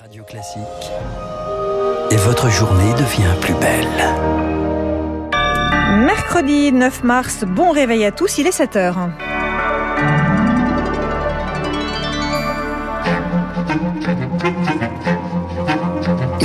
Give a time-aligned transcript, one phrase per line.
[0.00, 0.60] Radio Classique.
[2.10, 3.86] Et votre journée devient plus belle.
[6.04, 9.08] Mercredi 9 mars, bon réveil à tous, il est 7 heures.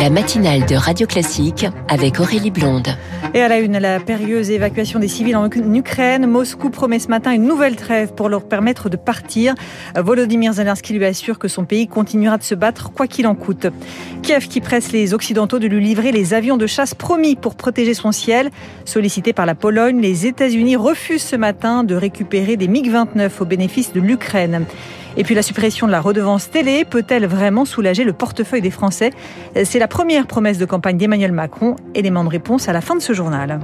[0.00, 2.88] La matinale de Radio Classique avec Aurélie Blonde.
[3.34, 6.26] Et à la une, la périlleuse évacuation des civils en Ukraine.
[6.26, 9.54] Moscou promet ce matin une nouvelle trêve pour leur permettre de partir.
[9.94, 13.66] Volodymyr Zelensky lui assure que son pays continuera de se battre quoi qu'il en coûte.
[14.22, 17.92] Kiev qui presse les Occidentaux de lui livrer les avions de chasse promis pour protéger
[17.92, 18.48] son ciel.
[18.86, 23.92] Sollicité par la Pologne, les États-Unis refusent ce matin de récupérer des MiG-29 au bénéfice
[23.92, 24.64] de l'Ukraine.
[25.16, 29.10] Et puis la suppression de la redevance télé peut-elle vraiment soulager le portefeuille des Français?
[29.64, 31.76] C'est la première promesse de campagne d'Emmanuel Macron.
[31.94, 33.60] Élément de réponse à la fin de ce journal.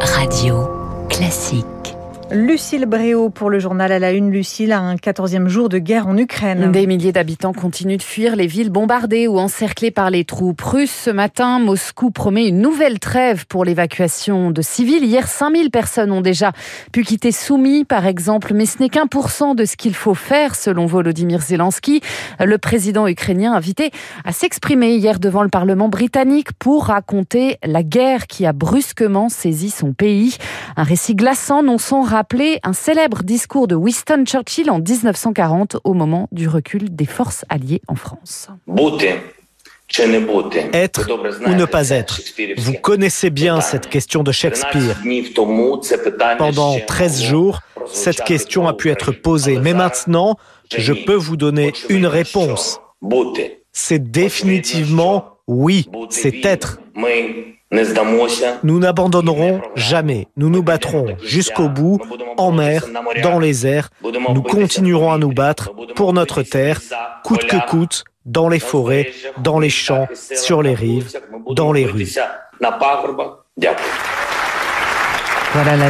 [0.00, 0.68] Radio
[1.08, 1.97] classique.
[2.30, 4.30] Lucille Bréau pour le journal à la une.
[4.30, 6.70] Lucille a un 14e jour de guerre en Ukraine.
[6.70, 10.90] Des milliers d'habitants continuent de fuir les villes bombardées ou encerclées par les troupes russes.
[10.90, 15.04] Ce matin, Moscou promet une nouvelle trêve pour l'évacuation de civils.
[15.04, 16.52] Hier, 5000 personnes ont déjà
[16.92, 20.14] pu quitter Soumy, par exemple, mais ce n'est qu'un pour cent de ce qu'il faut
[20.14, 22.02] faire, selon Volodymyr Zelensky,
[22.38, 23.90] le président ukrainien invité
[24.26, 29.70] à s'exprimer hier devant le Parlement britannique pour raconter la guerre qui a brusquement saisi
[29.70, 30.36] son pays.
[30.76, 35.94] Un récit glaçant, non sans rappeler un célèbre discours de Winston Churchill en 1940 au
[35.94, 38.48] moment du recul des forces alliées en France.
[40.72, 41.08] Être
[41.46, 42.20] ou ne pas être.
[42.56, 44.96] Vous connaissez bien cette question de Shakespeare.
[46.38, 49.60] Pendant 13 jours, cette question a pu être posée.
[49.60, 50.36] Mais maintenant,
[50.76, 52.80] je peux vous donner une réponse.
[53.70, 56.80] C'est définitivement oui, c'est être.
[58.62, 60.26] Nous n'abandonnerons jamais.
[60.36, 62.00] Nous nous battrons jusqu'au bout,
[62.36, 62.86] en mer,
[63.22, 63.90] dans les airs.
[64.02, 66.80] Nous continuerons à nous battre pour notre terre,
[67.24, 71.12] coûte que coûte, dans les forêts, dans les champs, sur les rives,
[71.50, 72.14] dans les rues.
[75.54, 75.88] Voilà la,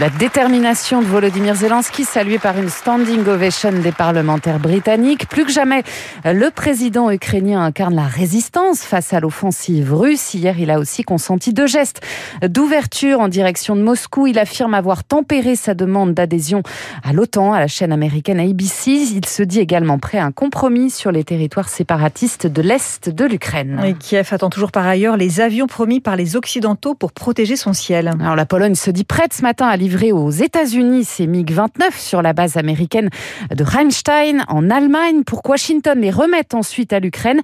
[0.00, 5.28] la, détermination de Volodymyr Zelensky, saluée par une standing ovation des parlementaires britanniques.
[5.28, 5.82] Plus que jamais,
[6.24, 10.32] le président ukrainien incarne la résistance face à l'offensive russe.
[10.32, 12.00] Hier, il a aussi consenti deux gestes
[12.42, 14.26] d'ouverture en direction de Moscou.
[14.26, 16.62] Il affirme avoir tempéré sa demande d'adhésion
[17.04, 18.90] à l'OTAN, à la chaîne américaine ABC.
[18.90, 23.24] Il se dit également prêt à un compromis sur les territoires séparatistes de l'Est de
[23.26, 23.82] l'Ukraine.
[23.84, 27.74] Et Kiev attend toujours par ailleurs les avions promis par les Occidentaux pour protéger son
[27.74, 28.10] ciel.
[28.18, 32.22] Alors la Pologne se dit prête ce matin à livrer aux États-Unis ses MiG-29 sur
[32.22, 33.10] la base américaine
[33.54, 37.40] de Rheinstein en Allemagne pour que Washington les remette ensuite à l'Ukraine.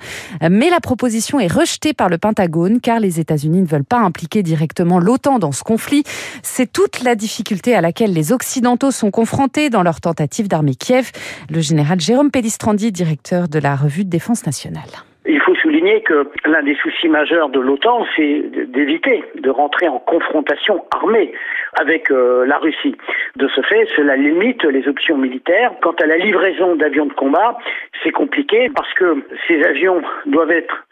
[0.48, 4.42] Mais la proposition est rejetée par le Pentagone car les États-Unis ne veulent pas impliquer
[4.42, 6.04] directement l'OTAN dans ce conflit.
[6.42, 11.10] C'est toute la difficulté à laquelle les Occidentaux sont confrontés dans leur tentative d'armer Kiev.
[11.50, 15.09] Le général Jérôme Pellistrandi, directeur de la revue de défense nationale.
[15.26, 19.98] Il faut souligner que l'un des soucis majeurs de l'OTAN, c'est d'éviter de rentrer en
[19.98, 21.32] confrontation armée
[21.78, 22.96] avec euh, la Russie.
[23.36, 25.72] De ce fait, cela limite les options militaires.
[25.82, 27.58] Quant à la livraison d'avions de combat,
[28.02, 30.86] c'est compliqué parce que ces avions doivent être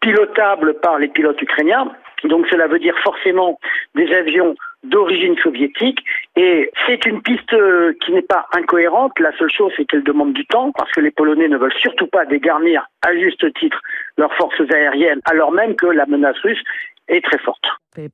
[0.00, 1.90] pilotables par les pilotes ukrainiens.
[2.24, 3.58] Donc cela veut dire forcément
[3.94, 5.98] des avions d'origine soviétique
[6.36, 9.18] et c'est une piste euh, qui n'est pas incohérente.
[9.18, 12.06] La seule chose, c'est qu'elle demande du temps parce que les Polonais ne veulent surtout
[12.06, 13.80] pas dégarnir à juste titre
[14.18, 16.62] leurs forces aériennes alors même que la menace russe
[17.08, 17.64] est très forte.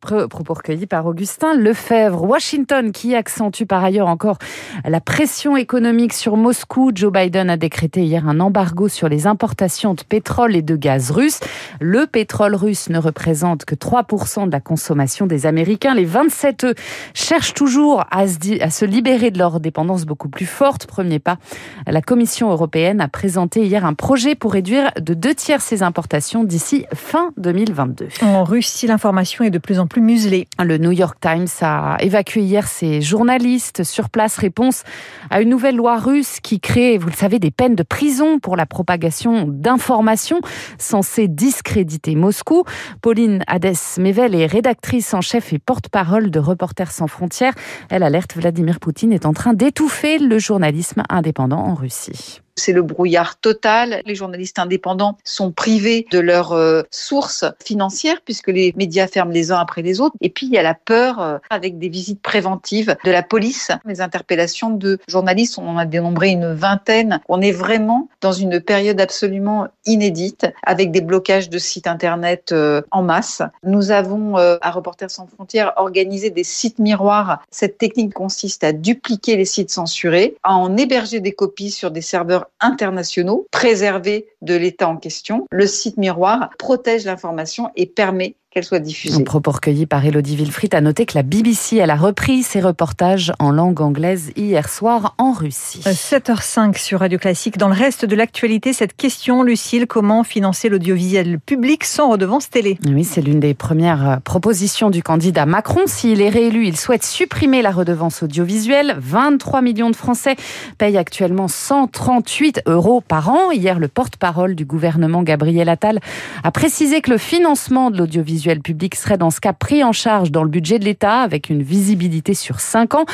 [0.03, 2.25] Propos recueillis par Augustin Lefebvre.
[2.25, 4.37] Washington qui accentue par ailleurs encore
[4.85, 6.93] la pression économique sur Moscou.
[6.95, 11.11] Joe Biden a décrété hier un embargo sur les importations de pétrole et de gaz
[11.11, 11.41] russes.
[11.81, 15.95] Le pétrole russe ne représente que 3% de la consommation des Américains.
[15.95, 16.75] Les 27 eux
[17.15, 20.87] cherchent toujours à se, à se libérer de leur dépendance beaucoup plus forte.
[20.87, 21.39] Premier pas,
[21.87, 26.45] la Commission européenne a présenté hier un projet pour réduire de deux tiers ses importations
[26.45, 28.09] d'ici fin 2022.
[28.21, 30.49] En Russie, l'information est de plus en plus muselée.
[30.59, 34.37] Le New York Times a évacué hier ses journalistes sur place.
[34.37, 34.83] Réponse
[35.31, 38.57] à une nouvelle loi russe qui crée, vous le savez, des peines de prison pour
[38.57, 40.41] la propagation d'informations
[40.79, 42.65] censées discréditer Moscou.
[43.03, 47.55] Pauline Hadès-Mevel est rédactrice en chef et porte-parole de Reporters sans frontières.
[47.91, 52.83] Elle alerte Vladimir Poutine est en train d'étouffer le journalisme indépendant en Russie c'est le
[52.83, 54.03] brouillard total.
[54.05, 59.51] Les journalistes indépendants sont privés de leurs euh, sources financières puisque les médias ferment les
[59.51, 60.15] uns après les autres.
[60.21, 63.71] Et puis il y a la peur euh, avec des visites préventives de la police,
[63.87, 65.59] les interpellations de journalistes.
[65.59, 67.21] On en a dénombré une vingtaine.
[67.29, 72.83] On est vraiment dans une période absolument inédite avec des blocages de sites internet euh,
[72.91, 73.43] en masse.
[73.65, 77.43] Nous avons à Reporters sans frontières organisé des sites miroirs.
[77.51, 82.03] Cette technique consiste à dupliquer les sites censurés, à en héberger des copies sur des
[82.03, 85.47] serveurs internationaux préservés de l'État en question.
[85.51, 89.15] Le site Miroir protège l'information et permet qu'elle soit diffusée.
[89.17, 92.61] Un propos recueilli par Elodie Wilfried a noté que la BBC elle a repris ses
[92.61, 95.83] reportages en langue anglaise hier soir en Russie.
[95.85, 97.59] 7h05 sur Radio Classique.
[97.59, 102.77] Dans le reste de l'actualité, cette question, Lucille, comment financer l'audiovisuel public sans redevance télé?
[102.89, 105.83] Oui, c'est l'une des premières propositions du candidat Macron.
[105.87, 108.97] S'il est réélu, il souhaite supprimer la redevance audiovisuelle.
[108.99, 110.35] 23 millions de Français
[110.77, 113.53] payent actuellement 138 euros par an.
[113.53, 116.01] Hier, le porte-parole du gouvernement, Gabriel Attal,
[116.43, 120.31] a précisé que le financement de l'audiovisuel public serait dans ce cas pris en charge
[120.31, 123.05] dans le budget de l'État avec une visibilité sur 5 ans.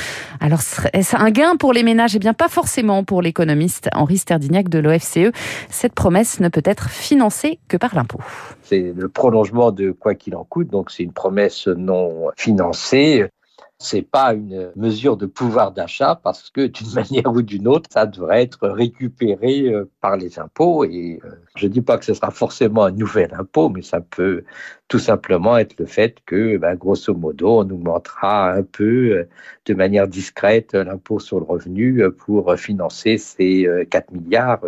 [0.41, 0.61] Alors,
[0.93, 2.17] est-ce un gain pour les ménages?
[2.17, 5.33] Eh bien, pas forcément pour l'économiste Henri Sterdignac de l'OFCE.
[5.71, 8.21] Cette promesse ne peut être financée que par l'impôt.
[8.63, 13.27] C'est le prolongement de quoi qu'il en coûte, donc c'est une promesse non financée
[13.79, 18.07] c'est pas une mesure de pouvoir d'achat parce que d'une manière ou d'une autre, ça
[18.07, 20.85] devrait être récupéré euh, par les impôts.
[20.85, 24.45] Et euh, je dis pas que ce sera forcément un nouvel impôt, mais ça peut
[24.89, 29.29] tout simplement être le fait que, ben, grosso modo, on augmentera un peu euh,
[29.67, 34.65] de manière discrète l'impôt sur le revenu pour financer ces 4 milliards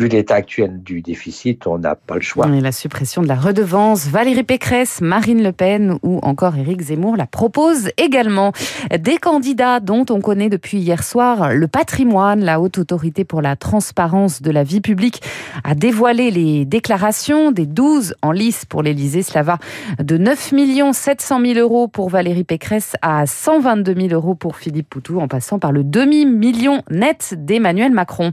[0.00, 2.48] vu l'état actuel du déficit, on n'a pas le choix.
[2.48, 7.18] Et la suppression de la redevance, Valérie Pécresse, Marine Le Pen ou encore Éric Zemmour
[7.18, 8.52] la proposent également.
[8.98, 13.56] Des candidats dont on connaît depuis hier soir le patrimoine, la haute autorité pour la
[13.56, 15.22] transparence de la vie publique
[15.64, 19.22] a dévoilé les déclarations des 12 en lice pour l'Élysée.
[19.22, 19.58] Cela va
[20.02, 20.54] de 9
[20.92, 25.58] 700 000 euros pour Valérie Pécresse à 122 000 euros pour Philippe Poutou, en passant
[25.58, 28.32] par le demi-million net d'Emmanuel Macron.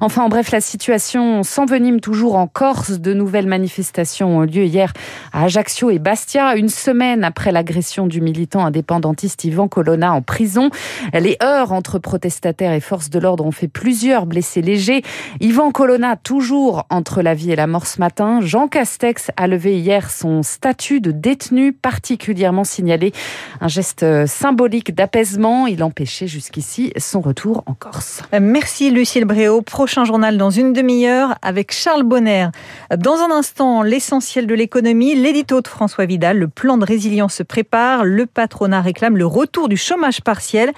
[0.00, 2.98] Enfin, en bref, la situation s'envenime toujours en Corse.
[2.98, 4.92] De nouvelles manifestations ont lieu hier
[5.32, 10.70] à Ajaccio et Bastia, une semaine après l'agression du militant indépendantiste Ivan Colonna en prison.
[11.12, 15.02] Les heurts entre protestataires et forces de l'ordre ont fait plusieurs blessés légers.
[15.40, 18.40] Ivan Colonna, toujours entre la vie et la mort ce matin.
[18.40, 23.12] Jean Castex a levé hier son statut de détenu particulièrement signalé.
[23.60, 25.66] Un geste symbolique d'apaisement.
[25.66, 28.22] Il empêchait jusqu'ici son retour en Corse.
[28.40, 29.60] Merci Lucille Bréau.
[29.60, 30.93] Prochain journal dans une demi
[31.42, 32.48] avec Charles Bonner.
[32.96, 37.42] Dans un instant, l'essentiel de l'économie, l'édito de François Vidal, le plan de résilience se
[37.42, 40.72] prépare, le patronat réclame le retour du chômage partiel.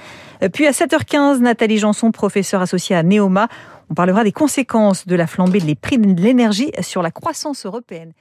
[0.53, 3.49] Puis à 7h15, Nathalie Janson, professeure associée à Neoma,
[3.91, 8.12] on parlera des conséquences de la flambée des prix de l'énergie sur la croissance européenne.